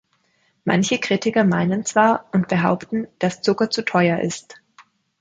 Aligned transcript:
Manche 0.63 0.97
Kritiker 0.97 1.43
meinen 1.43 1.85
zwar 1.85 2.25
und 2.33 2.47
behaupten, 2.47 3.05
dass 3.19 3.43
Zucker 3.43 3.69
zu 3.69 3.85
teuer 3.85 4.17
ist. 4.19 4.55